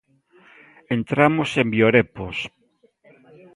Entramos 0.97 1.49
en 1.61 1.67
Biorepos. 1.75 2.37